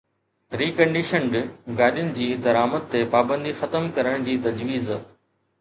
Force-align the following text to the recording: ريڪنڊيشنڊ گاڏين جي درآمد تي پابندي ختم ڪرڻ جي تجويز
ريڪنڊيشنڊ 0.59 1.35
گاڏين 1.81 2.09
جي 2.17 2.27
درآمد 2.47 2.89
تي 2.97 3.05
پابندي 3.15 3.55
ختم 3.63 3.89
ڪرڻ 3.99 4.29
جي 4.31 4.39
تجويز 4.49 4.95